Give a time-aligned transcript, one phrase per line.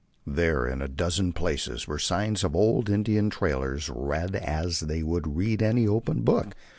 [0.25, 5.61] There in a dozen places were signs old Indian trailers read as they would read
[5.61, 6.55] an open book.